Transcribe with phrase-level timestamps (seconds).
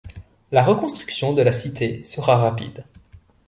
[0.51, 2.85] La reconstruction de la cité sera rapide.